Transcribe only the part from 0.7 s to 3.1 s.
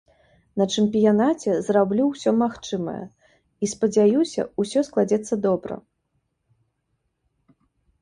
чэмпіянаце зраблю ўсё магчымае